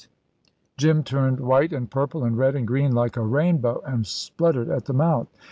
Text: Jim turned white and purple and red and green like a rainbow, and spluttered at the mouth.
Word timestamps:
Jim 0.77 1.03
turned 1.03 1.39
white 1.39 1.71
and 1.71 1.91
purple 1.91 2.23
and 2.23 2.35
red 2.35 2.55
and 2.55 2.65
green 2.65 2.91
like 2.91 3.17
a 3.17 3.21
rainbow, 3.21 3.79
and 3.85 4.07
spluttered 4.07 4.67
at 4.67 4.85
the 4.85 4.93
mouth. 4.93 5.27